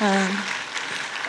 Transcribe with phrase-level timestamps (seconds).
[0.00, 0.28] 嗯，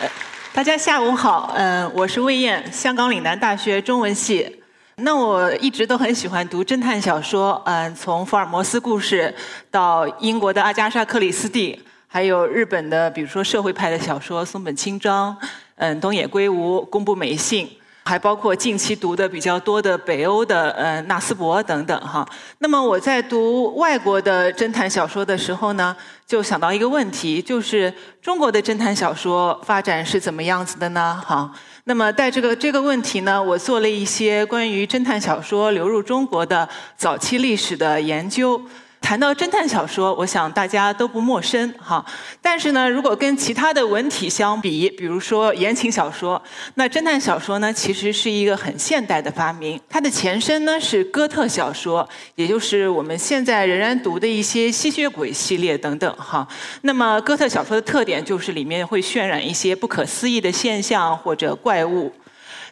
[0.00, 0.10] 呃，
[0.52, 4.60] 大家下午好，嗯，我是魏燕，香港岭南大学中文系。
[4.96, 9.34] 那我一直都很喜欢读侦探小说，嗯，从福尔摩斯故事
[9.70, 15.36] 到英国的阿加莎克里斯蒂，还有日本的，比如说社会派的小说松本清张，
[15.76, 17.70] 嗯，东野圭吾、宫部美幸。
[18.08, 22.26] 还包括近期读的比较多的北欧的呃纳斯伯等等哈。
[22.60, 25.94] 那么我在读外国的侦探小说的时候呢，
[26.26, 27.92] 就想到一个问题，就是
[28.22, 31.22] 中国的侦探小说发展是怎么样子的呢？
[31.22, 31.52] 哈。
[31.84, 36.66] 那么带这个这个问题呢，我做了一些关于侦探小说流入中国的
[36.96, 38.58] 早期历史的研究。
[39.00, 42.04] 谈到侦探小说，我想大家都不陌生哈。
[42.42, 46.40] 但是呢，如果跟其他的文体相比，比如说言情小说，
[46.74, 49.80] 那侦探小说呢，其实是一个很现代的发明。
[49.88, 56.46] 它的前身呢是哥特小说，也就是我们现在仍然读的一些吸血鬼系列等等哈。
[56.82, 62.12] 那么哥特小说的特点就是里面会渲染一些不可思议的现象或者怪物。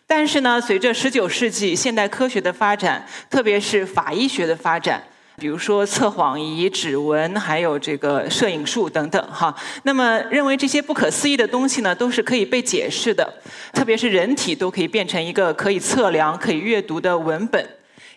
[0.07, 5.03] 但是呢，随着十九世纪现代科学的发展，特别是法医学的发展。
[5.39, 9.55] 比如说测谎仪、指纹，还有这个摄影术等等，哈。
[9.83, 13.35] 那么认为这些不可思议的东西呢，都是可以被解释的，
[13.75, 17.69] 特别是人体都可以变成一个可以测量、可以阅读的文本。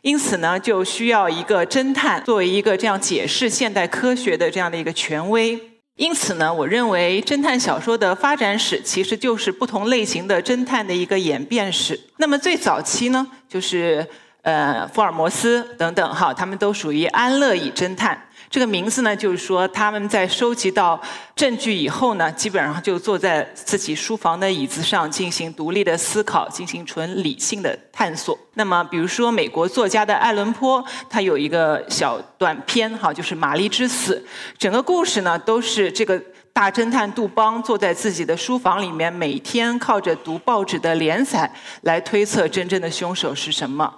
[0.02, 5.60] 因此呢，就需要一个侦探作为一个这样解释现代科学的这样的一个权威。
[5.98, 12.00] 因此呢，我认为侦探小说的发展史其实就是不同类型的侦探的一个演变史。
[12.16, 14.08] 那么最早期呢，就是。
[14.42, 18.20] 呃，福尔摩斯等等哈，他们都属于安乐椅侦探。
[18.50, 21.00] 这个名字呢，就是说他们在收集到
[21.36, 28.36] 证据以后呢，基本上就坐在自己书房的椅子上进行独立的思考，进行纯理性的探索。
[28.56, 34.16] 那么，比如说美国作家的爱伦坡，他有一个小短篇哈，就是《玛丽之死》。
[34.58, 36.20] 整个故事呢，都是这个
[36.52, 41.52] 大侦探杜邦坐在自己的书房里面，每天靠着读报纸的连载
[41.82, 43.94] 来推测真正的凶手是什么。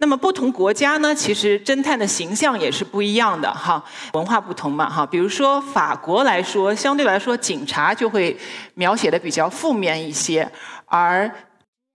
[0.00, 3.82] 那么不同国家呢，其实侦探的形象也是不一样的哈，
[4.12, 5.04] 文化不同嘛哈。
[5.04, 8.38] 比如说法国来说，相对来说警察就会
[8.74, 10.48] 描写的比较负面一些，
[10.86, 11.28] 而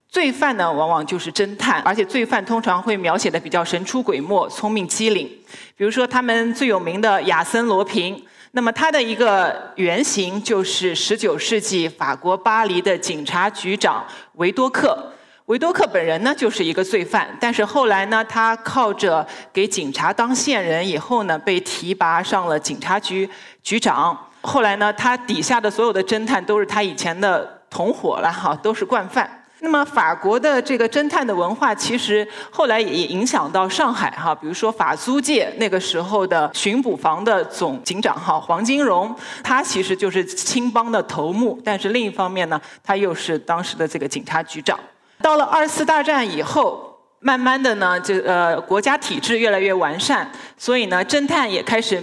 [0.06, 5.26] 罪犯呢，往往就是侦探，而且罪犯通常会描写的比较神出鬼没、聪明机灵。
[5.74, 14.04] 比如说他们最有名的亚森罗平，那么他的一个原型就是十九世纪法国巴黎的警察局长
[14.34, 15.13] 维多克。
[15.46, 23.28] 维多克本人呢，就是一个罪犯，但是后来呢，他靠着给警察当线人以后呢，被提拔上了警察局
[23.62, 24.18] 局长。
[24.40, 29.28] 后来呢，他底下的所有的侦探都是他以前的同伙了哈，都是惯犯。
[29.60, 44.80] 那么法国的这个侦探的文化，其实后来也影响到上海哈，比如说法租界那个时候的巡捕房的总警长哈黄金荣，他其实就是青帮的头目，但是另一方面呢，他又是当时的这个警察局长。
[45.24, 51.98] 到了二次大战以后，慢慢的呢，就呃国家体制越来越完善，所以呢，侦探也开始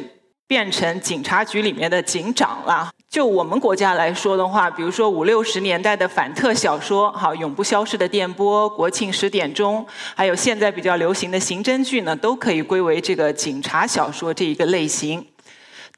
[0.48, 2.90] 变成警察局里面的警长了。
[3.08, 15.24] 就我们国家来说的话，比如说五六十年代的反特小说，哈，永不消逝的电波、国庆十点钟，还有现在比较流行的刑侦剧呢，都可以归为这个警察小说这一个类型。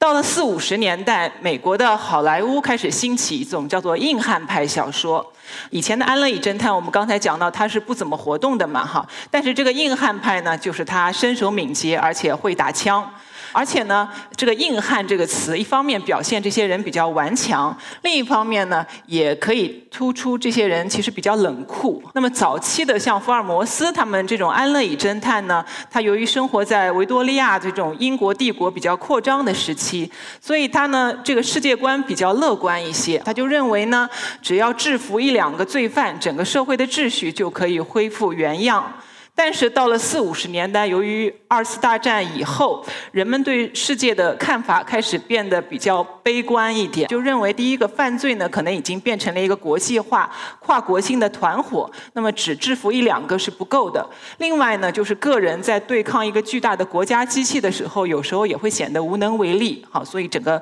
[0.03, 5.25] 到了四五十年代，美国的好莱坞开始兴起一种叫做硬汉派小说。
[5.69, 9.07] 以前的安乐椅侦探，我们刚才讲到他是不怎么活动的嘛，哈。
[9.31, 13.09] 但是这个硬汉派呢，就是他身手敏捷，而且会打枪。
[13.53, 22.03] 而且呢，这个“硬汉”这个词，一方面表现这些人比较顽强，另一方面呢，也可以突出这些人其实比较冷酷。
[22.13, 33.19] 那么早期的像福尔摩斯他们这种安乐椅侦探呢，他由于生活在维多利亚这种英国帝国比较扩张的时期，所以他呢这个世界观比较乐观一些。
[33.19, 34.09] 他就认为呢，
[34.41, 38.91] 只要制服一两个罪犯，整个社会的秩序就可以恢复原样。
[39.35, 54.07] 但是到了四五十年代，由于二次大战以后，人们对世界的看法开始变得比较悲观一点，就认为第一个犯罪呢，可能已经变成了一个国际化、跨国性的团伙，那么只制服一两个是不够的。
[54.37, 59.83] 另外呢，就是个人在对抗一个巨大的国家机器的时候，有时候也会显得无能为力。
[59.89, 60.61] 好，所以整个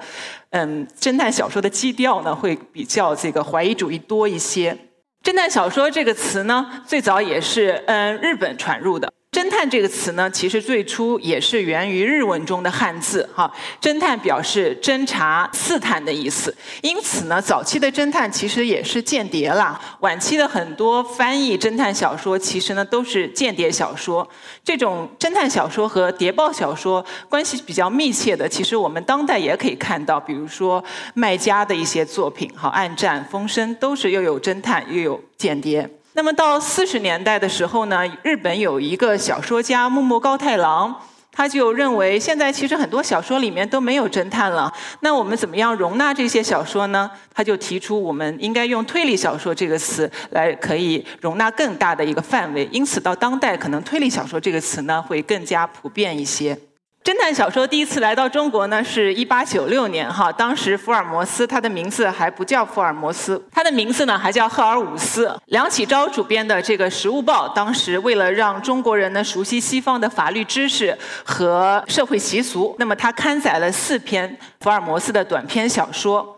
[0.51, 4.77] 嗯，侦探小说的基调呢，会比较这个怀疑主义多一些。
[5.23, 9.13] 侦探小说这个词呢，最早也是嗯日本传入的。
[9.31, 13.49] 侦探这个词呢，其实最初也是源于日文中的汉字哈。
[13.81, 19.79] 侦探表示侦查、刺探的意思，因此呢，早期的侦探其实也是间谍啦。
[20.01, 24.27] 晚期的很多翻译侦探小说，其实呢都是间谍小说。
[24.65, 30.83] 这种侦探小说和谍报小说关系比较密切的，其实我们当代也可以看到，比如说
[31.13, 35.89] 麦家的一些作品，哈，《暗战》《风声》都是又有侦探又有间谍。
[36.13, 40.93] 那么到四十年代的时候呢，日本有一个小说家木木高太郎，
[41.31, 47.09] 他就认为现在其实很多小说里面都没有侦探了，那我们怎么样容纳这些小说呢？
[47.33, 56.57] 他就提出我们应该用推理小说这个词来可以容纳更大的一个范围，因此到当代可能推理小说这个词呢会更加普遍一些。
[57.03, 60.31] 侦探小说第一次来到中国呢，是一八九六年哈。
[60.31, 65.35] 当时福尔摩斯他的名字还不叫福尔摩斯，他的名字呢还叫赫尔伍斯。
[65.47, 76.37] 梁启超主编的这个《时务报》，当时为了让中国人呢熟悉西方的法律知识和社会习俗，那么他刊载了四篇福尔摩斯的短篇小说。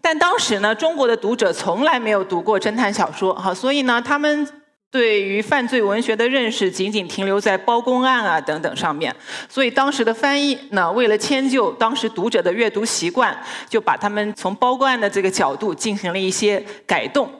[0.00, 4.59] 但当时呢，中国的读者从来没有读过侦探小说哈，所以呢，他们。
[4.90, 9.14] 对于犯罪文学的认识仅仅停留在包公案啊等等上面，
[9.48, 13.36] 所以当时的翻译呢，为了迁就当时读者的阅读习惯，
[13.68, 17.30] 就把他们从包公案的这个角度进行了一些改动。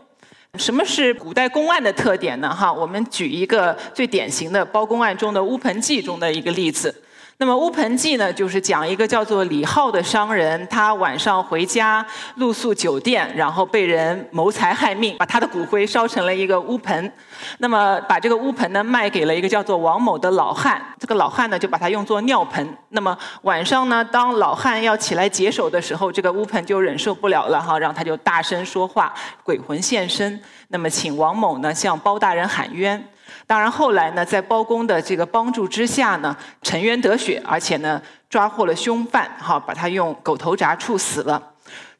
[0.58, 2.54] 什么是古代公案的特点呢？
[2.54, 6.94] 哈，我们举一个最典型的包公案中的乌盆记中的一个例子。
[7.40, 12.04] 那么《乌盆记》呢，就是讲一个叫做李浩的商人，他晚上回家
[12.34, 17.10] 露宿酒店，然后被人谋财害命，把他的骨灰烧成了一个乌盆。
[17.56, 22.76] 那么把这个乌盆呢卖给了一个叫做王某的老汉，这个老汉呢就把它用作尿盆。
[22.90, 30.38] 那么晚上呢，当老汉要起来解手的时候，这个乌盆就忍受不了了哈，然后他就大声说话，鬼魂现身。
[30.68, 33.02] 那么请王某呢向包大人喊冤。
[33.46, 41.42] 当然，后来呢，在包公的这个帮助之下呢，沉冤得雪，而且呢，抓获了凶犯，哈，把他用狗头铡处死了。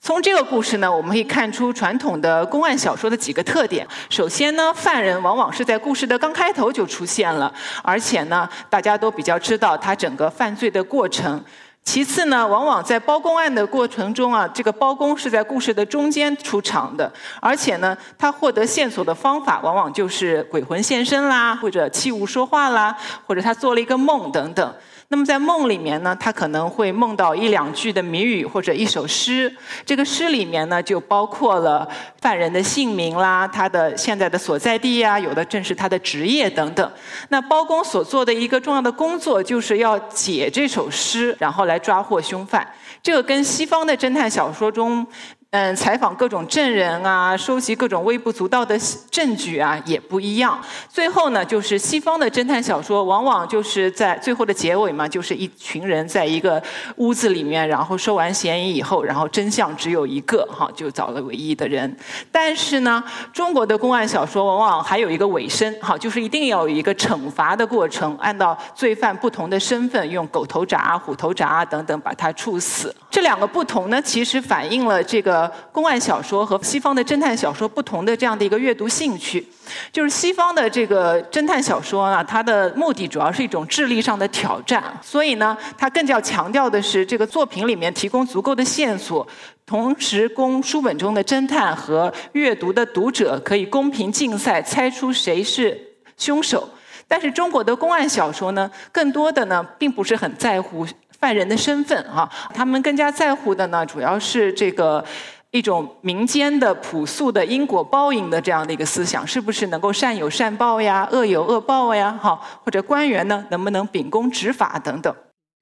[0.03, 3.87] 从这个故事呢，我们可以看出传统的公案小说的几个特点。
[4.09, 11.45] 首先呢，犯人往往是在故事的刚开头就出现了，而且呢，大家都比较知道他整个犯罪的过程。
[11.91, 22.97] 其次呢，往往在包公案的过程中啊，这个包公是在故事的中间出场的，而且呢，他获得线索的方法往往就是鬼魂现身啦，或者器物说话啦，
[23.27, 24.73] 或者他做了一个梦等等。
[25.13, 29.53] 那么在梦里面呢，他可能会梦到一两句的谜语或者一首诗。
[29.85, 31.87] 这个诗里面呢，就包括了
[32.21, 36.93] 犯人的姓名啦，他的现在的所在地呀，有的正是他的职业等等。
[37.31, 42.65] 那包公所做的一个重要的工作，就是要解这首诗，然后来抓获凶犯。
[43.03, 45.05] 这个跟西方的侦探小说中。
[45.53, 48.79] 嗯，采访各种证人啊，收集各种微不足道的
[49.11, 50.57] 证据啊，也不一样。
[50.89, 56.63] 最后呢，就是西方的侦探小说，往往就是在最后的结尾嘛，就是一群人在一个
[56.99, 61.97] 屋子里面，然后收完嫌疑以后，然后真相只有一个，哈，就找了唯一的人。
[62.31, 63.03] 但是呢，
[63.33, 72.95] 中国的公案小说往往还有一个尾声，哈，就是一定要有一个惩罚的过程，按照罪犯不同的身份，用狗头铡、虎头铡等等把他处死。
[73.11, 75.40] 这两个不同呢，其实反映了这个。
[75.71, 79.47] 公案小说和西方的侦探小说不同的这样的一个阅读兴趣，
[79.93, 89.27] 就是西方的这个侦探小说啊，它的目的主要是一种智力上的挑战，所以呢，它更加强调的是这个作品里面提供足够的线索，
[89.65, 95.79] 同时供书本中的侦探和阅读的读者可以公平竞赛，猜出谁是
[96.17, 96.69] 凶手。
[97.07, 100.87] 但是中国的公案小说呢，更多的呢，并不是很在乎。
[101.21, 105.05] 犯人的身份哈，他们更加在乎的呢，主要是这个
[105.51, 112.19] 一种民间的朴素的因果报应的这样的一个思想，是不是能够善有善报呀，恶有恶报呀？
[112.21, 115.15] 哈，或者官员呢，能不能秉公执法等等。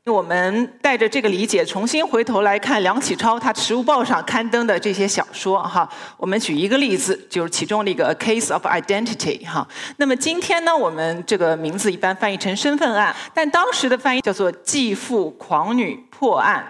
[0.09, 5.89] 我们带着这个理解，重新回头来看梁启超他《时务报》上刊登的这些小说哈。
[6.17, 9.67] 我们举一个例子，就是其中的一个《Case of Identity》哈。
[9.97, 16.65] 那么今天呢，我们这个名字一般翻译成身份案，但当时的翻译叫做继父狂女破案。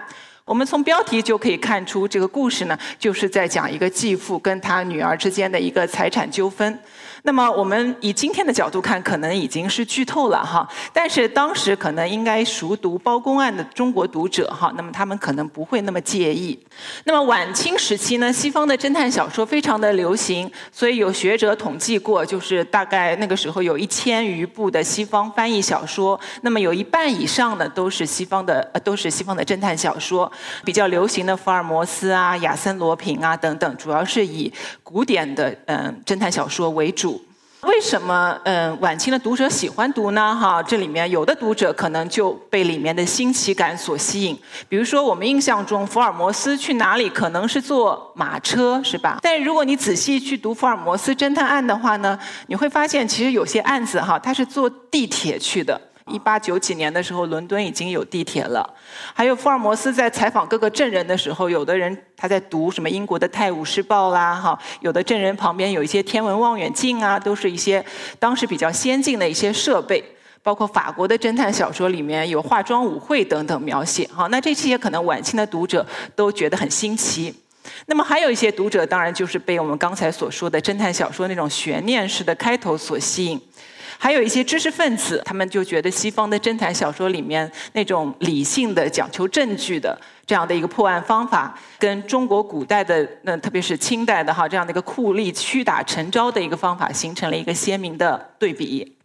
[0.45, 6.79] 我们从标题就可以看出，这个故事呢，就是在讲一个继父跟他女儿之间的一个财产纠纷。
[7.23, 10.67] 那么我们以今天的角度看，可能已经是剧透了哈。
[10.93, 16.57] 但是当时可能应该熟读包公案的中国读者哈，那么他们可能不会那么介意。
[17.03, 30.31] 那么晚清时期呢，西方的侦探小说非常的流行，所以有学者统计过，就是大概那个时候有一千余部的西方翻译小说，那么有一半以上的都是西方的，呃，都是西方的侦探小说。
[30.63, 34.51] 比较流行的福尔摩斯啊、亚森罗平啊等等，主要是以
[34.83, 37.08] 古典的嗯侦探小说为主。
[37.61, 40.33] 为什么嗯晚清的读者喜欢读呢？
[40.33, 44.37] 哈，这里面有的读者可能就被里面的新奇感所吸引。
[44.69, 49.19] 比如说我们印象中福尔摩斯去哪里可能是坐马车，是吧？
[49.21, 55.79] 但如果你仔细去读福尔摩斯侦探案的话呢，你会发现其实有些案子哈，他是坐地铁去的。
[56.09, 58.67] 一八九几年的时候，伦敦已经有地铁了。
[59.13, 67.83] 还有福尔摩斯在采访各个证人的时候，有的人他在读什么英国的《泰晤士报》啦，哈，有的证人旁边有一些天文望远镜啊，都是一些
[68.19, 70.03] 当时比较先进的一些设备。
[70.41, 75.85] 包括法国的侦探小说里面有化妆舞会等等描写，哈，那这些可能晚清的读者
[76.15, 77.31] 都觉得很新奇。
[77.87, 83.39] 那么还有一些读者，当然就是被我们刚才所说的侦探小说那种悬念式的开头所吸引。
[84.01, 98.95] 还有一些知识分子，他们就觉得西方的侦探小说里面那种理性的、讲求证据的这样的一个破案方法，跟中国古代的那特别是清代的哈这样的一个酷吏屈打成招的一个方法，形成了一个鲜明的对比。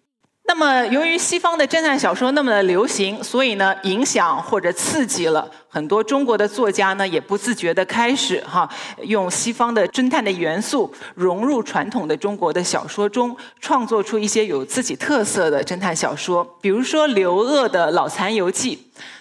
[0.47, 8.69] 那么，由于西方的侦探小说那么的流行，所以呢，影响或者刺激了很多中国的作家呢，也不自觉地开始哈，
[9.03, 16.45] 用西方的侦探的元素融入传统的中国的小说中，创作出一些有自己特色的侦探小说。
[16.61, 18.77] 比如说刘鹗的《老残游记》。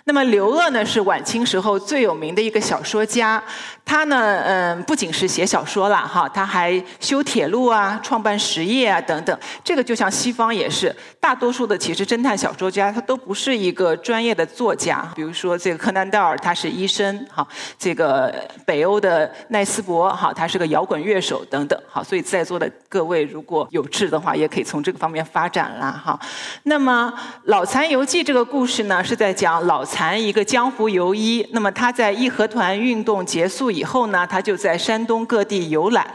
[0.05, 3.41] 那么刘鹗呢，是晚清时候最有名的一个小说家。
[3.85, 9.37] 他呢，嗯，不仅是写小说了哈，他还修铁路啊，创办实业啊等等。
[9.63, 15.11] 这个就像西方也是，大多数的其实侦探小说家他都不是一个专业的作家。
[15.15, 17.47] 比如说这个柯南道尔，他是医生哈；
[17.79, 18.33] 这个
[18.65, 21.79] 北欧的奈斯伯哈，他是个摇滚乐手等等。
[21.87, 26.19] 好，所以在座的各位如果有志的话，也可以从这个方面发展啦哈。
[26.63, 27.13] 那么
[27.45, 29.81] 《老残游记》这个故事呢，是在讲老。
[29.93, 36.07] 残一个江湖游医，那么他在义和团运动结束以后呢，他就在山东各地游览，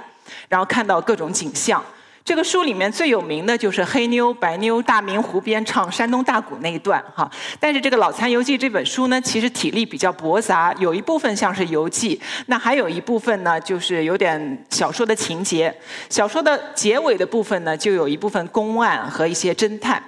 [0.48, 1.80] 然后看到各种景象。
[2.28, 7.26] 这个书里面最有名的就是黑妞白妞大明湖边唱山东大鼓那一段哈。
[7.58, 15.74] 但是这个《老残游记》这本书呢，其实体力比较驳杂，有一部分像是游记，那还有一部分呢，就是有点小说的情节。
[16.10, 20.02] 小说的结尾的部分呢，就有一部分公案和一些侦探。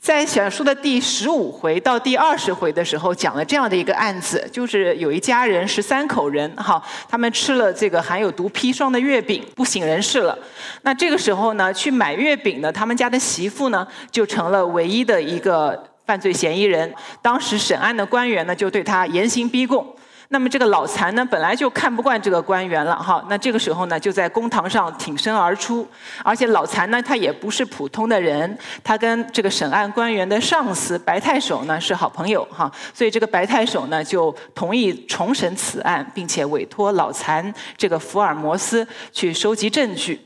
[0.00, 10.38] 在小说的第十五回到第二十回的时候，讲了这样的一个案子，就是有一家人十三口人，哈，他们吃了这个含有毒砒霜的月饼，不省人事了。
[10.82, 16.94] 那这个时候呢，去买月饼的他们家的媳妇呢，就成了唯一的一个犯罪嫌疑人。
[17.20, 19.95] 当时审案的官员呢，就对他严刑逼供。
[20.28, 23.24] 那么这个老残呢，本来就看不惯这个官员了哈。
[23.30, 25.86] 那这个时候呢，就在公堂上挺身而出。
[26.24, 32.70] 而且老残呢，他也不是普通的人，他跟这个审案官员的上司白太守呢是好朋友哈。
[32.92, 40.20] 所以这个白太守呢，就同意重审此案，并且委托老残这个福尔摩斯去收集证据。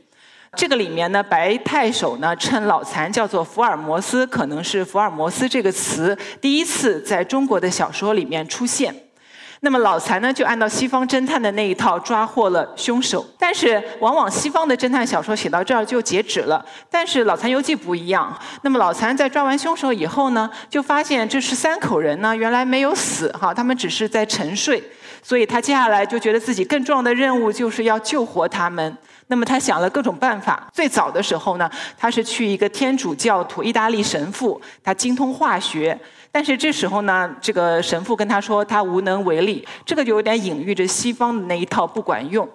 [0.57, 8.93] 这个里面呢，白太守呢称老残叫做福尔摩斯，可能是福尔摩斯这个词第一次在中国的小说里面出现。
[9.63, 13.23] 那么老残呢，就按照西方侦探的那一套抓获了凶手。
[13.37, 18.35] 但是往往西方的侦探小说写到这儿就截止了，但是《老残游记》不一样。
[18.63, 24.81] 那么老残在抓完凶手以后呢，就发现这十三口人呢原来没有死哈，他们只是在沉睡。
[25.21, 28.97] 所以他接下来就觉得自己更重要的任务就是要救活他们。
[29.27, 30.67] 那么他想了各种办法。
[30.73, 35.95] 最早的时候呢，他是去一个天主教徒意大利神父，他精通化学。
[36.31, 42.47] 但是这时候呢，这个神父跟他说他无能为力，这个就有点隐喻着西方的那一套不管用。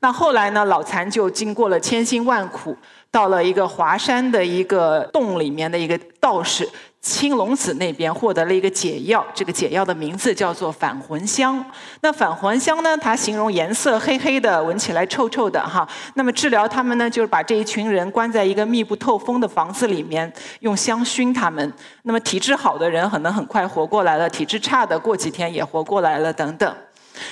[0.00, 2.76] 那后来呢，老残就经过了千辛万苦，
[3.10, 6.68] 到了一个华山的一个洞里面的一个道士。
[7.02, 11.64] 青龙子那边获得了一个解药，这个解药的名字叫做返魂香。
[12.00, 15.86] 那返魂香呢，它形容颜色黑黑的，闻起来臭臭的哈。
[16.14, 21.72] 那么治疗他们呢，就是把这一群人关在一个密不透风的房子里面，用香熏他们。
[22.04, 26.72] 那么体质好的人可能很快活过来了，体质差的过几天也活过来了等等。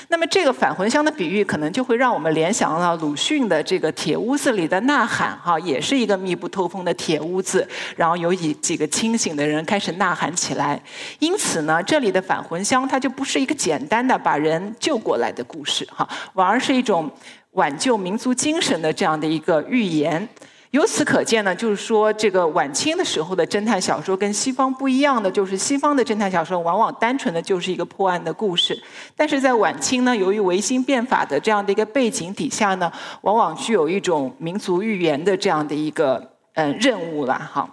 [0.09, 10.81] 那么这个返魂香的比喻，可能就会让我们联想到鲁迅的这个铁屋子里的呐喊，哈，也是一个密不透风的铁屋子，然后有几几个清醒的人开始呐喊起来。
[11.19, 17.11] 因此呢，这里的返魂香，它就不是一个简单的把人救过来的故事，哈，反而是一种
[17.53, 20.29] 挽救民族精神的这样的一个预言。
[20.71, 28.81] 由此可见呢，就是说，这个晚清的时候的侦探小说跟西方不一样的，就是西方的侦探小说往往单纯的就是一个破案的故事，
[29.17, 32.91] 但是在晚清呢，由于维新变法的这样的一个背景底下呢，
[33.23, 37.69] 往往具有一种民族预言的这样的一个嗯任务了哈。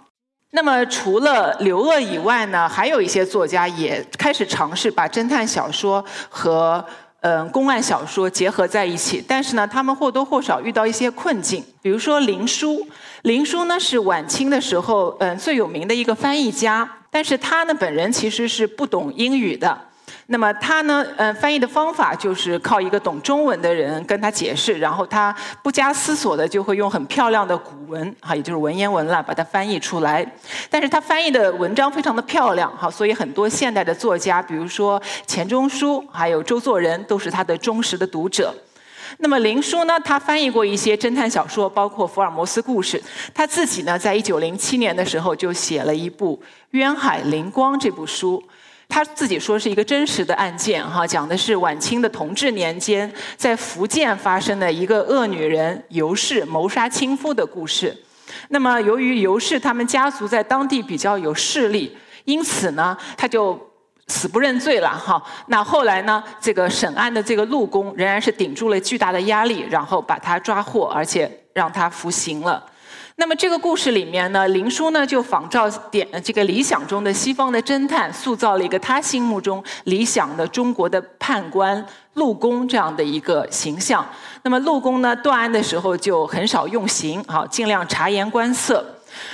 [0.50, 6.84] 那么除了刘鹗以外呢，还有一些作家也开始尝试把侦探小说和
[7.20, 11.64] 嗯公案小说结合在一起，但是呢，他们或多或少遇到一些困境。
[11.82, 12.86] 比如说林纾，
[13.22, 19.87] 林纾呢是晚清的时候嗯最有名的一个翻译家，但是他呢本人其实是不懂英语的。
[20.30, 30.30] 那么他呢，呃，翻译的方法就是靠一个懂中文的人跟他解释，然后他不加思索的就会用很漂亮的古文，哈，也就是文言文了，把它翻译出来。
[30.68, 38.54] 但是他翻译的文章非常的漂亮，哈，所以很多现代的作家，比如说钱钟书，还有周作人，都是他的忠实的读者。
[39.20, 43.02] 那么林殊呢，他翻译过一些侦探小说，包括福尔摩斯故事。
[43.32, 46.38] 他自己呢，在一九零七年的时候就写了一部
[46.72, 48.44] 《渊海灵光》这部书。
[48.88, 57.96] 他自己说是一个真实的案件，哈，讲的是晚清的同治年间，在福建发生的一个恶女人尤氏谋杀亲夫的故事。
[58.48, 63.58] 那么，由于尤氏他们家族在当地比较有势力，因此呢，他就
[64.08, 65.22] 死不认罪了，哈。
[65.46, 72.64] 那后来呢，这个审案的这个陆公仍然是顶住了巨大的压力，然后把他抓获，而且让他服刑了。
[73.20, 81.84] 那么这个故事里面呢，林殊呢就仿照点这个理想中的西方的侦探，塑造了一个他心目中理想的中国的判官
[82.14, 84.06] 陆公这样的一个形象。
[84.44, 88.86] 那么陆公呢断案的时候就很少用刑，好尽量察言观色。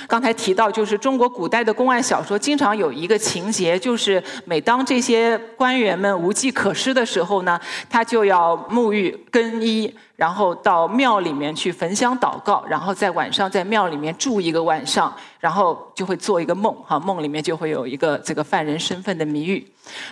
[0.07, 19.65] 刚才提到，就是中国古代的公案小说经常有一个情节，就是每当这些官员们无计可施的时候呢，他就要沐浴更衣，然后到庙里面去焚香祷告，然后在晚上在庙里面住一个晚上，然后就会做一个梦，哈，梦里面就会有一个这个犯人身份的谜语。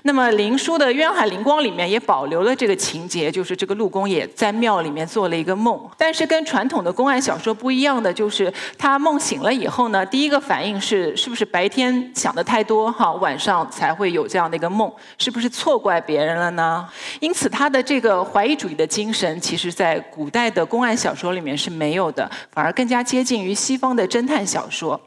[0.03, 5.79] 那么林殊的《渊海灵光》里面也保留了这个情节，就是这个陆公也在庙里面做了一个梦。
[5.97, 16.87] 但是跟传统的公案小说不一样的，就是他梦醒了以后呢，第一个反应是是不是白天想的太多哈，晚上才会有这样的一个梦，是不是错怪别人了呢？
[17.19, 24.99] 因此他的这个怀疑主义的精神，其实在古代的公案小说里面是没有的，反而更加接近于西方的侦探小说。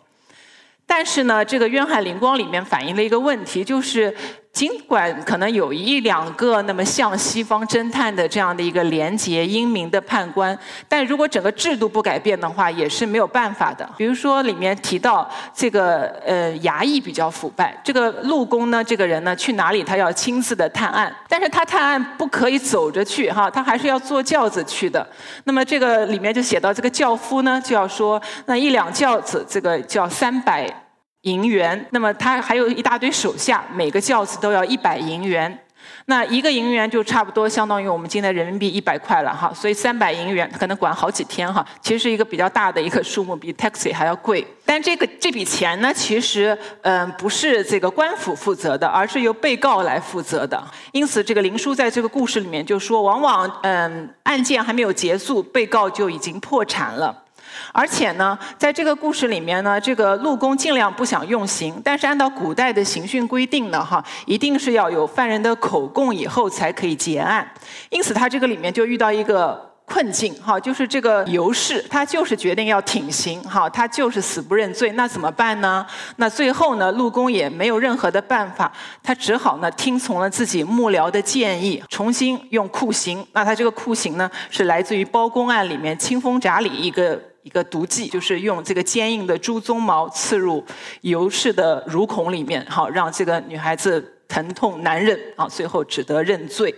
[0.87, 4.15] 但是呢，这个《渊海灵光》里面反映了一个问题，就是。
[4.57, 10.59] 尽管可能有一两个那么像西方侦探的这样的一个廉洁英明的判官，
[10.89, 13.87] 但如果整个制度不改变的话，也是没有办法的。
[13.99, 25.07] 比如说里面提到这个呃衙役比较腐败，这个陆公呢这个人呢去哪里他要亲自的探案，但是他探案不可以走着去哈，他还是要坐轿子去的。
[25.45, 30.86] 那么这个里面就写到这个轿夫呢就要说那一两轿子这个叫三百。
[31.27, 35.59] 银元，那么他还有一大堆手下，每个轿子都要一百银元，
[36.05, 44.47] 那一个银元就差不多相当于我们今天人民币一百块了哈，所以三百银元可能管好几天哈，其实是一个比较大的一个数目，比 taxi 还要贵。
[44.65, 50.63] 但这个这笔钱呢，其实嗯不是这个官府负责的，而是由被告来负责的。
[50.93, 57.25] 因此，这个林叔在这个故事里面就说，往往嗯案件还没有结束，被告就已经破产了。
[57.73, 67.47] 而且呢，在这个故事里面呢，这个陆公尽量不想用刑，但是按照古代的刑讯规定呢，哈，一定是要有犯人的口供以后才可以结案。
[67.91, 75.87] 因此，他这个里面就遇到一个困境，哈，就是这个尤氏，他就是决定要挺刑，哈，他就是死不认罪，那怎么办呢？
[76.17, 83.25] 那最后呢，陆公也没有任何的办法，他只好呢听从了自己幕僚的建议，重新用酷刑。
[83.33, 87.21] 那他这个酷刑呢，是来自于包公案里面清风闸里一个。
[87.47, 90.65] 一个毒计就是用这个坚硬的猪鬃毛刺入
[91.03, 96.75] 尤氏的乳孔里面，好让这个女孩子疼痛难忍，啊，最后只得认罪。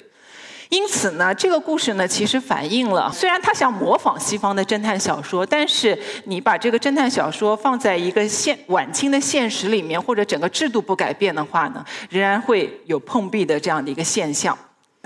[0.69, 14.57] 因此呢，这个故事呢，其实反映了，虽然他想模仿西方的侦探小说，但是你把这个侦探小说放在一个现晚清的现实里面，或者整个制度不改变的话呢，仍然会有碰壁的这样的一个现象。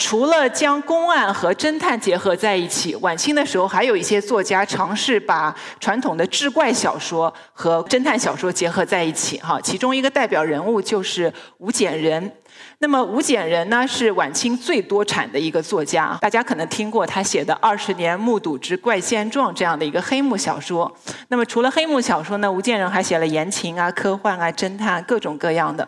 [0.02, 9.38] 除了将公案和侦探结合在一起，晚清的时候还有一些作家尝试把传统的志怪小说和侦探小说结合在一起。
[9.38, 12.30] 哈，其中一个代表人物就是吴简仁。
[12.78, 20.92] 那么吴简仁呢，是晚清最多产的一个作家，大家可能听过他写的《二十年目睹之怪现状》这样的一个黑幕小说。
[21.28, 25.86] 那么除了黑幕小说呢，吴建仁还写了言情啊、科幻啊、侦探各种各样的。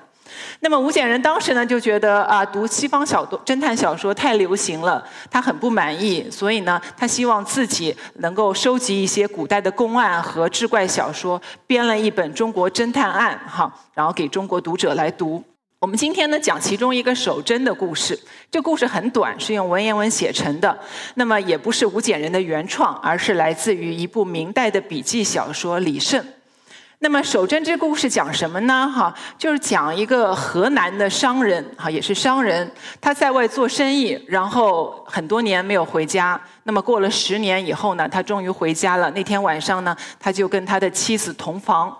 [0.61, 15.43] 那么吴简仁当时呢就觉得啊，读西方小侦探小说太流行了，他很不满意，所以呢，他希望自己能够收集一些古代的公案和志怪小说，编了一本《中国侦探案》哈，然后给中国读者来读。
[15.81, 18.19] 我们今天呢讲其中一个守贞的故事，
[18.51, 20.79] 这故事很短，是用文言文写成的，
[21.17, 26.25] 那么也不是吴简仁的原创，而是来自于一部明代的笔记小说《李胜》。
[27.05, 28.91] 那么守贞这故事讲什么呢？
[28.91, 36.41] 哈，就是讲一个河南的商人，哈，也是商人，他在外做生意，然后很多年没有回家。
[36.63, 39.11] 那么过了十年以后呢，他终于回家了。
[39.11, 41.95] 那天晚上呢，他就跟他的妻子同房，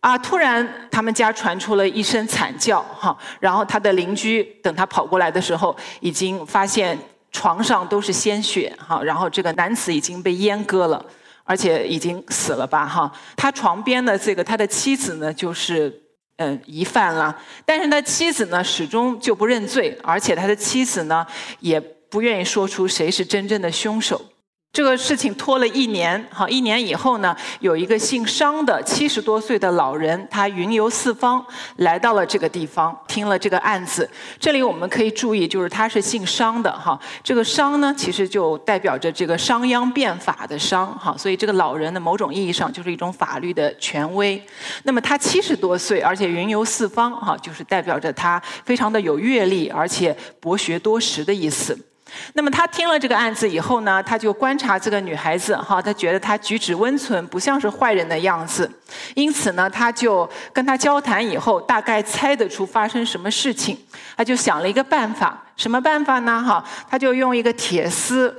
[0.00, 6.98] 啊，突然他们家传出了一声惨叫，哈，然后他的邻居等他跑过来的时候，已经发现
[7.32, 11.02] 床上都是鲜血，哈，然后这个男子已经被阉割了。
[11.44, 13.12] 而且已经死了吧，哈。
[13.36, 16.02] 他床边的这个他的妻子呢，就是
[16.38, 17.38] 嗯疑犯了。
[17.64, 21.26] 但是他妻子呢，始终就不认罪，而且他的妻子呢，
[21.60, 24.20] 也不愿意说出谁是真正的凶手。
[24.74, 34.10] 这个事情拖了一年，好，一年以后呢，有一个姓商的七十多岁的老人，他云游四方，来到了这个地方，听了这个案子。
[34.40, 44.42] 这里我们可以注意，就是他是姓商的，哈，这个商呢，其实就代表着这个商鞅变法的商，哈，所以这个老人呢，某种意义上就是一种法律的权威。
[44.82, 51.78] 那么他七十多岁，而且云游四方，哈，就是代表着他非常的有阅历，而且博学多识的意思。
[52.34, 58.70] 那么他听了这个案子以后呢，他就观察这个女孩子，哈，他觉得她举止温存，不像是坏人的样子，
[59.14, 63.78] 因此呢，他就跟她交谈以后，大概猜得出发生什么事情，
[64.16, 66.42] 他就想了一个办法，什么办法呢？
[66.42, 68.34] 哈，他就用一个铁丝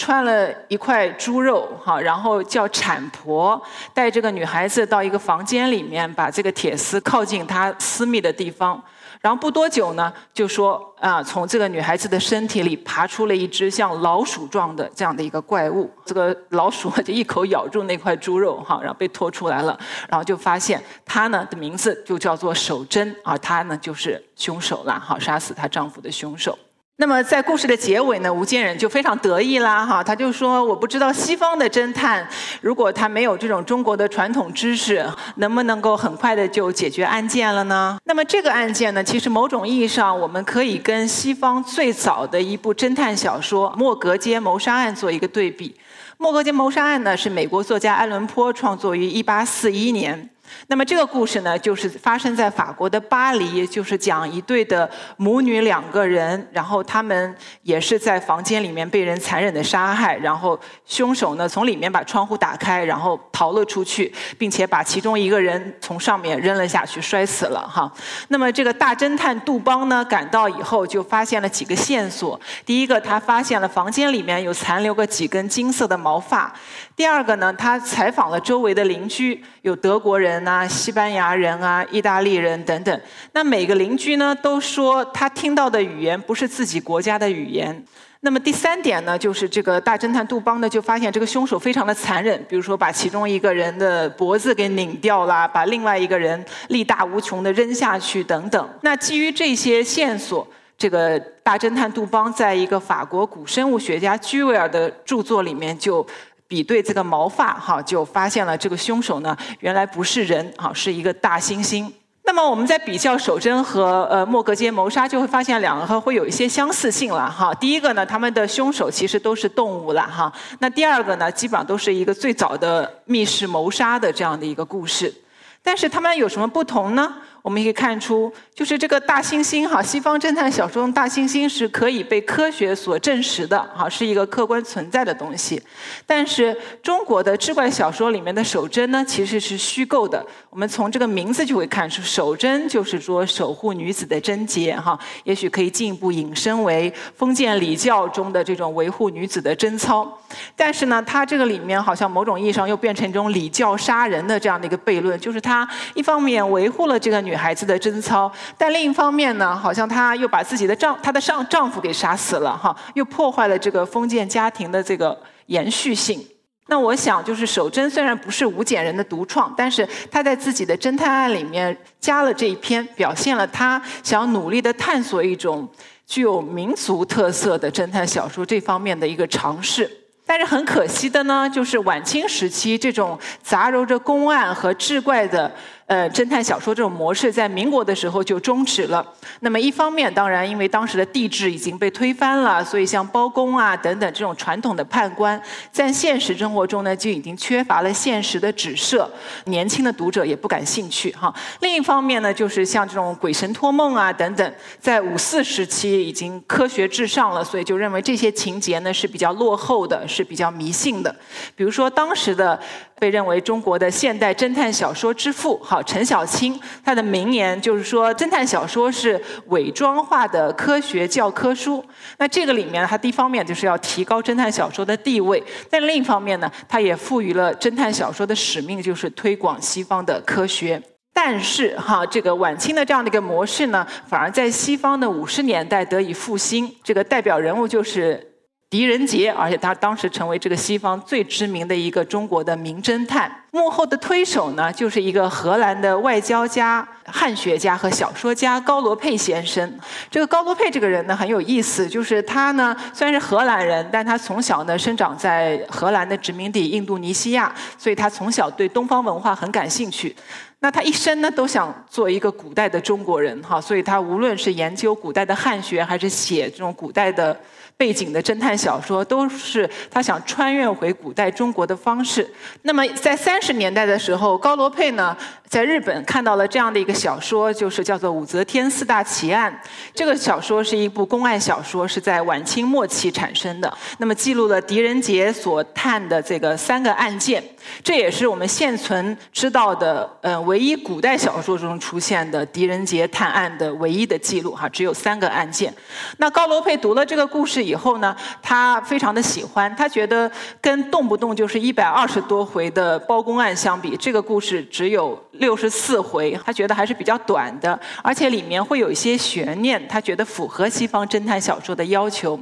[0.00, 3.60] 穿了一块猪肉，哈，然后叫产婆
[3.92, 8.82] 带这个女孩子到一个房间里面，把这个铁丝靠近她私密的地方。
[9.20, 15.90] 然后不多久呢，就说啊，从这个女孩子的身体里爬出了一只像老鼠状的这样的一个怪物。
[16.06, 19.78] 这个老鼠就一口咬住那块猪肉，哈，然后被拖出来了。
[20.08, 26.58] 然后就发现她呢的名字就叫做守贞，而她呢就是凶手了，哈，杀死她丈夫的凶手。
[27.00, 32.28] 那么在故事的结尾呢，吴建忍就非常得意啦，哈，他就说：“我不知道西方的侦探，
[32.60, 35.02] 如果他没有这种中国的传统知识，
[35.36, 45.70] 能不能够很快的就解决案件了呢？”那么这个案件呢，其实某种意义上，我们可以跟西方最早的一部侦探小说《莫格街谋杀案》做一个对比。
[46.18, 50.30] 《莫格街谋杀案》呢，是美国作家爱伦坡创作于1841年。
[50.68, 67.92] 那么这个故事呢，就是发生在法国的巴黎，就是讲一对的母女两个人，然后他们也是在房间里面被人残忍的杀害，然后凶手呢从里面把窗户打开，然后逃了出去，并且把其中一个人从上面扔了下去，摔死了哈。
[68.28, 72.40] 那么这个大侦探杜邦呢赶到以后，就发现了几个线索。
[72.64, 76.52] 第一个，他发现了房间里面有残留个几根金色的毛发；
[76.96, 80.39] 第二个呢，他采访了周围的邻居，有德国人。
[80.46, 83.00] 啊，西班牙人啊，意大利人等等。
[83.32, 87.84] 那每个邻居呢，都说他听到的语言不是自己国家的语言。
[88.22, 98.68] 那么第三点呢，就是这个大侦探杜邦呢，就发现这个凶手非常的残忍，比如说把其中一个人的脖子给拧掉了，把另外一个人力大无穷的扔下去等等。
[98.82, 106.06] 那基于这些线索，这个大侦探杜邦在一个法国古生物学家居维尔的著作里面就。
[106.50, 111.88] 比对这个毛发，哈，就发现了这个凶手呢，原来不是人，哈，是一个大猩猩。
[112.24, 117.54] 那么我们在比较守贞和呃莫格街谋杀，就会发现两个会有一些相似性了，哈。
[117.54, 120.32] 第一个呢，他们的凶手其实都是动物了，哈。
[120.58, 125.14] 那第二个呢，基本上都是一个最早的密室谋杀的这样的一个故事。
[125.62, 127.14] 但是他们有什么不同呢？
[127.42, 135.60] 我们可以看出，就是这个大猩猩哈，西方侦探小说中大猩猩是可以被科学所证实的哈，是一个客观存在的东西。
[136.06, 140.22] 但是中国的志怪小说里面的守贞呢，其实是虚构的。
[140.50, 150.06] 我们从这个名字就会看出，守贞就是说守护女子的贞洁哈，也许可以进一步引申为封建礼教中的这种维护女子的贞操。
[150.54, 157.29] 但是呢，它这个里面好像某种意义上又变成一种礼教杀人的这样的一个悖论，就是它一方面维护了这个女。
[157.30, 165.16] 女孩子的贞操，但另一方面呢，好像她又把自己的丈她的上丈夫给杀死了哈，又破坏了这个封建家庭的这个
[165.46, 166.26] 延续性。
[166.66, 175.68] 那我想，就是守贞虽然不是吴简人的独创，但是他在自己的侦探案里面加了这一篇，表现了他想要努力的探索一种
[176.06, 179.88] 具有民族特色的侦探小说这方面的一个尝试。
[180.24, 185.52] 但是很可惜的呢，就是晚清时期这种杂糅着公案和志怪的。
[185.90, 189.04] 呃，侦探小说这种模式在民国的时候就终止了。
[189.40, 199.10] 那么一方面，当然因为当时的帝制已经被推翻了，所以像包公啊等等这种传统的判官，在现实生活中呢就已经缺乏了现实的指涉，
[199.46, 201.34] 年轻的读者也不感兴趣哈。
[201.58, 211.12] 另一方面呢，就是像这种鬼神托梦啊等等，在五四时期已经科学至上了，所以就认为这些情节呢是比较落后的，是比较迷信的。
[211.56, 212.56] 比如说当时的
[213.00, 215.58] 被认为中国的现代侦探小说之父。
[215.64, 221.82] 好，陈小青他的名言就是说，侦探小说是伪装化的科学教科书。
[222.18, 230.80] 那这个里面，它第一方面就是要提高侦探小说的地位，但另一方面呢，它也赋予了侦探小说的使命，就是推广西方的科学。
[231.12, 236.72] 但是哈，这个晚清的这样的一个模式呢，反而在西方的五十年代得以复兴。
[236.84, 238.29] 这个代表人物就是
[238.70, 243.28] 狄仁杰，而且他当时成为这个西方最知名的一个中国的名侦探。
[243.50, 249.76] 幕后的推手呢，就是一个荷兰的外交家、汉学家和小说家高罗佩先生。
[250.08, 260.14] 这个高罗佩这个人呢很有意思，就是他呢虽然是荷兰人，但他从小呢生长在荷兰的殖民地印度尼西亚，所以他从小对东方文化很感兴趣。
[260.60, 267.36] 那他一生呢都想做一个古代的中国人哈，所以他无论是研究古代的汉学，还是写这种古代的
[267.80, 272.30] 背景的侦探小说，都是他想穿越回古代中国的方式。
[272.60, 275.16] 那么在三十年代的时候，高罗佩呢
[275.48, 279.50] 在日本看到了这样的一个小说，就是叫做《武则天四大奇案》。
[279.94, 283.72] 这个小说是一部公案小说，是在晚清末期产生的。
[283.96, 287.42] 那么记录了狄仁杰所探的这个三个案件，
[287.82, 290.46] 这也是我们现存知道的嗯。
[290.46, 295.72] 唯一古代小说中出现的狄仁杰探案的唯一的记录哈，只有三个案件。
[296.18, 300.30] 那高罗佩读了这个故事以后呢，他非常的喜欢，他觉得
[300.60, 312.38] 跟动不动就是一百二十多回的包公案相比，这个故事只有六十四回，他觉得还是比较短的，而且里面会有一些悬念，他觉得符合西方侦探小说的要求。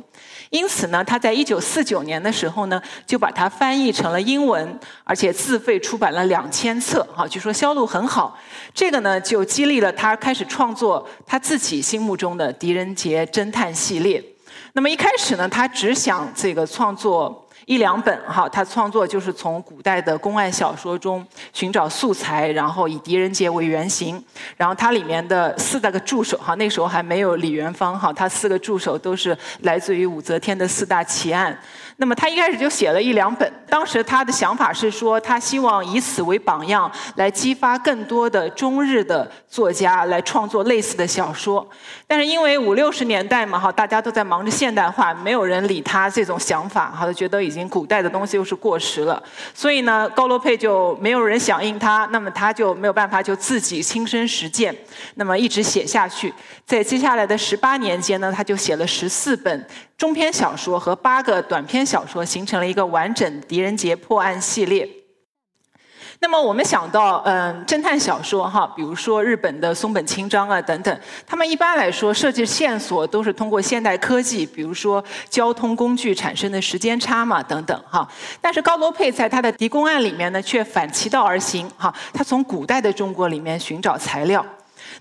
[0.50, 8.38] 因此呢，他在一九四九年的时候呢，就把它翻译成了英文，而且自费出版了两千册，哈，据说销路很好。
[8.72, 14.24] 这个呢，就激励了他开始创作他自己心目中的狄仁杰侦探系列。
[14.72, 17.44] 那么一开始呢，他只想这个创作。
[17.66, 24.24] 一两本哈，他创作就是从古代的公案小说中寻找素材，然后以狄仁杰为原型，
[24.56, 31.54] 然后它里面的四大个助手哈，那时候还没有李元芳哈，他四个助手都是来自于武则天的四大奇案。
[32.00, 41.68] 那么他一开始就写了一两本，当时他的想法是说，他希望以此为榜样，来激发更多的中日的作家来创作类似的小说。
[42.06, 49.20] 但是因为五六十年代嘛哈，大家都在忙着现代化，没有人理他这种想法哈，觉得已经古代的东西又是过时了。
[49.52, 54.72] 所以呢，高罗佩就没有人响应他，那么他就没有办法就自己亲身实践，
[55.16, 56.32] 那么一直写下去。
[56.64, 59.66] 在接下来的十八年间呢，他就写了十四本。
[59.98, 64.88] 中篇小说和八个短篇小说形成了一个完整狄仁杰破案系列。
[66.20, 78.08] 那么我们想到，嗯，侦探小说哈，比如说日本的松本清张啊等等，他们一般来说设计线索都是通过现代科技，比如说交通工具产生的时间差嘛等等哈。
[78.40, 84.46] 但是高罗佩在他的狄公案里面呢，却反其道而行哈，他从古代的中国里面寻找材料。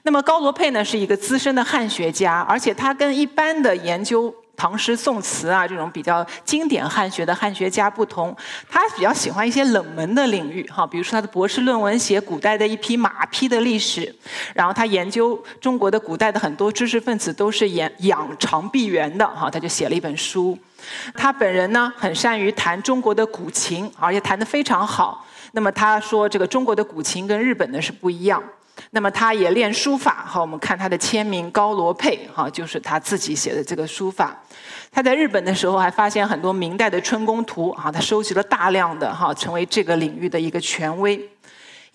[0.01, 4.33] 那么高罗佩呢是一个资深的汉学家，而且他跟一般的研究。
[4.57, 8.35] 唐诗宋词啊，这种比较经典汉学的汉学家不同，
[8.67, 14.13] 他比较喜欢一些冷门的领域哈，比如说他的博士论文写古代的一匹马匹的历史，
[14.55, 20.57] 然后他研究中国的古代的很多知识分子都是养养长臂猿的哈，他就写了一本书。
[21.13, 25.23] 他本人呢很善于弹中国的古琴，而且弹得非常好。
[25.51, 28.41] 那么他说这个中国的古琴跟日本的是不一样。
[28.91, 34.35] 那么他也练书法，哈，我们看他的签名高罗佩，哈，就是他自己写的这个书法。
[34.89, 41.19] 他在日本的时候还发现很多明代的春宫图，哈，他收集了大量的，哈，成为这个领域的一个权威。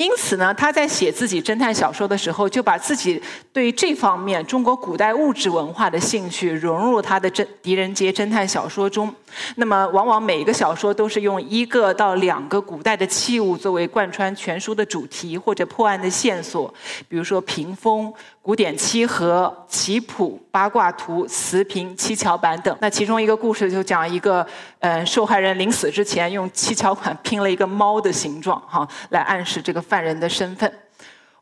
[0.03, 9.15] 因此呢，他在写自己侦探小说的时候，就把自己对这方面中国古代物质文化的兴趣融入他的侦狄仁杰侦探小说中。
[9.55, 16.75] 那么，往往每一个小说都是用一个到两个古代的器物作为贯穿全书的主题或者破案的线索，
[17.09, 18.13] 比如说屏风。
[18.43, 22.77] 古典七和、棋谱、八卦图、瓷瓶、七巧板等。
[22.81, 24.45] 那其中一个故事就讲一个，
[24.81, 30.71] 嗯，受害人临死之前用七巧板拼了一个猫的形状，哈，来暗示这个犯人的身份。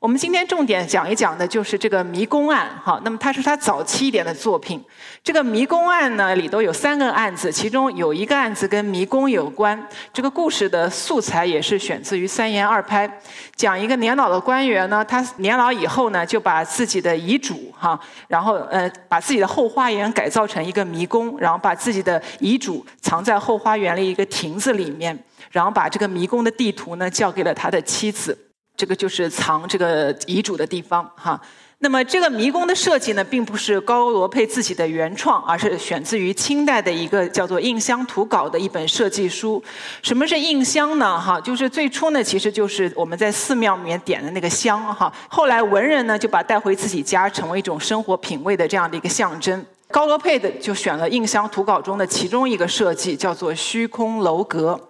[0.00, 4.82] 我们今天重点讲一讲的就是这个迷宫案，哈，那么它是他早期一点的作品。
[5.22, 9.78] 这个迷宫案呢，里头有三个案子，其中有一个案子跟迷宫有关。
[10.10, 13.06] 这个故事的素材也是选自于三言二拍，
[13.54, 28.46] 讲一个年老的官员呢，他年老以后呢，就把自己的遗嘱，哈，然后呃，把自己的后花园改造成一个迷宫，然后把自己的遗嘱藏在后花园的一个亭子里面，然后把这个迷宫的地图呢，交给了他的妻子。
[28.80, 31.38] 这个就是藏这个遗嘱的地方哈。
[31.80, 39.62] 那么这个迷宫的设计呢，并不是高罗佩自己的原创，而是选自于清代的一个叫做《印香图稿》的一本设计书。
[40.02, 41.20] 什么是印香呢？
[41.20, 45.12] 哈，就是最初呢，其实就是我们在寺庙里面点的那个香哈。
[45.28, 49.62] 后来文人呢，就把带回自己家，成为一种生活品味的这样的一个象征。
[49.90, 54.89] 高罗佩的就选了《印香图稿》中的其中一个设计，叫做虚空楼阁。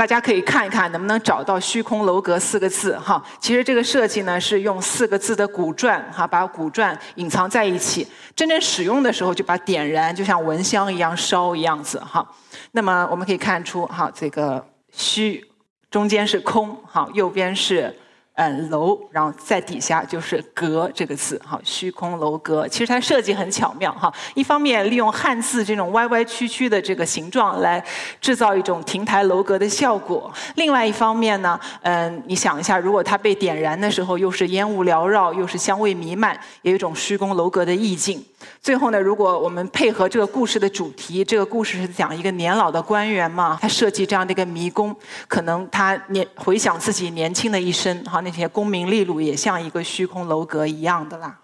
[0.00, 3.22] 大家可以看一看，能不能找到“虚空楼阁”四个字哈？
[3.38, 8.08] 其实这个设计呢，是用四个字的古篆哈，把古篆隐藏在一起。
[8.34, 12.26] 真正使用的时候，就把点燃，就像蚊香一样烧一样子哈。
[12.72, 15.44] 那么我们可以看出哈，这个“虚”
[15.92, 17.94] 中间是空哈，右边是。
[18.40, 22.66] 嗯，楼，然后在底下就是“阁”这个字，哈，虚空楼阁。
[22.66, 24.10] 其实它设计很巧妙，哈。
[24.32, 27.84] 一方面利用汉字这种歪歪曲曲的这个形状来
[28.18, 38.24] 制造一种亭台楼阁的效果；另外一方面呢，嗯，你想一下，如果它被点燃的时候，又是烟雾缭绕，又是香味弥漫，也有一种虚空楼阁的意境。
[38.62, 44.96] 最后呢，如果我们配合这个故事的主题，这个故事是讲一个年老的官员嘛，他设计这样的一个迷宫，
[45.28, 51.38] 可能他年回想自己年轻的一生，哈，那些功名利禄也像一个虚空楼阁一样的啦。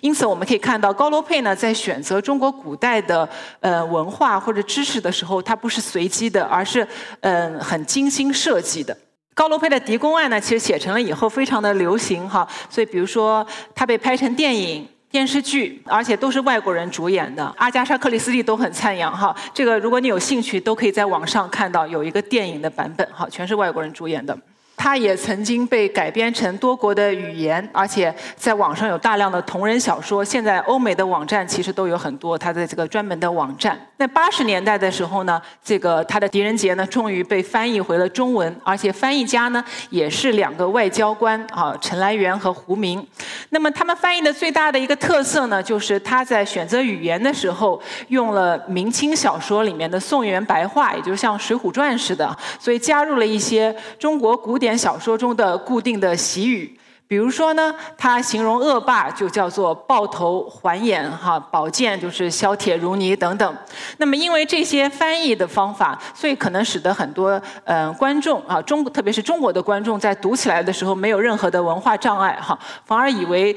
[0.00, 3.28] 因此，我们可以看到高罗佩呢，在选择中国古代的
[3.60, 6.86] 呃文化或者知识的时候，它不是随机的，而是
[7.20, 8.96] 嗯很精心设计的。
[9.34, 14.88] 高罗佩的《狄公案》呢，其实写成了以后非常的流行哈，所以比如说它被拍成电影。
[15.14, 19.32] 电视剧，而且都是外国人主演的，阿加莎·克里斯蒂都很赞扬哈。
[19.54, 24.36] 这个如果你有兴趣，都可以在网上看到有一个电影的版本哈，全是外国人主演的。
[24.76, 30.24] 它也曾经被改编成多国的语言，而且在网上有大量的同人小说。
[30.24, 33.78] 现在欧美的网站其实都有很多它的这个专门的网站。
[33.96, 43.06] 在八十年代的时候呢，这个他的《狄仁杰》呢，终于被翻译回了中文，而且翻译家呢也是两个外交官啊，陈来元和胡明。
[43.50, 56.78] 那么他们翻译的最大的一个特色呢，就是他在选择语言的时候用了明清小说里面的宋元白话，也就像《水浒传》似的，所以加入了一些中国古典小说中的固定的习语。
[57.06, 63.56] 比如说呢，他形容恶霸就叫做抱头还眼哈，宝剑就是削铁如泥等等。
[63.98, 73.54] 那么因为这些翻译的方法，所以可能使得很多嗯观众啊中特别是中国的观众在读起来的时候没有任何的文化障碍哈，反而以为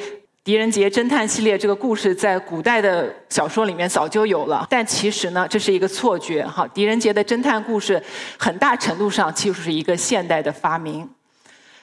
[0.48, 4.66] 狄仁杰侦探系列这个故事在古代的小说里面早就有了。
[4.70, 8.02] 但其实呢，这是一个错觉哈，狄仁杰的侦探故事
[8.40, 11.06] 很大程度上就是一个现代的发明。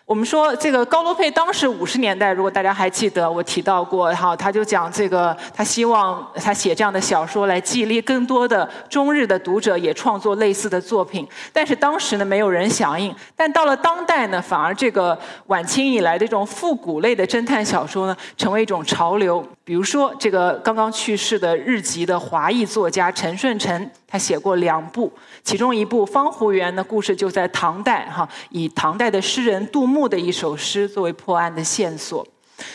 [0.07, 11.27] 我们说这个高罗佩当时五十年代，如果大家还记得，我提到过哈，他就讲这个，他希望他写这样的小说来激励更多的中日的读者也创作类似的作品。
[11.55, 13.15] 但是当时呢，没有人响应。
[13.35, 19.43] 但到了当代呢，反而这个晚清以来的这种复古类的侦探小说呢，成为一种潮流。
[19.67, 25.11] 比如说这个刚刚去世的日籍的华裔作家陈顺成，他写过两部，
[25.43, 29.87] 其中一部《方湖园》的故事就在唐代哈，以唐代的诗人杜。
[29.87, 32.27] 牧的一首诗作为破案的线索。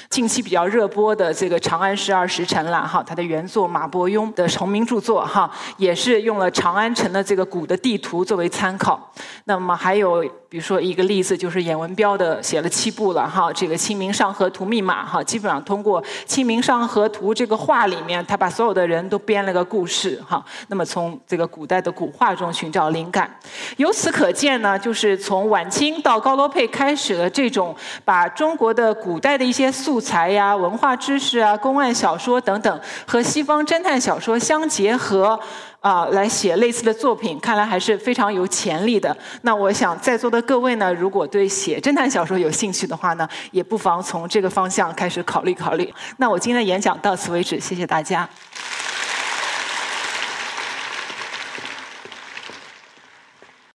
[0.09, 9.11] 近期比较热播的这个《长安十二时辰》了哈，它的原作马伯庸的同名著作哈，也是用了长安城的这个古的地图作为参考。
[9.43, 10.25] 那么还有。
[10.49, 20.43] 比如说一个例子，就是闫文彪的写了七部了哈，这个《清明上河图》密码哈，基本上通过《清明上河图》这个画里面，他把所有的人都编了个故事 哈。
[20.69, 23.29] 那么从这个古代的古画中寻找灵感，
[23.77, 35.39] 由此可见呢，就是从晚清到高罗佩开始了这种把中国的古代的一些素材呀、文化知识啊、公案小说等等和西方侦探小说相结合。
[35.79, 39.15] 啊，来写类似的作品，看来还是非常有潜力的。
[39.43, 45.93] 那我想在座的各位呢，如果对写侦探小说有兴趣的话呢，也不妨从这个方向开始考虑考虑。
[46.17, 48.27] 那我今天的演讲到此为止，谢谢大家。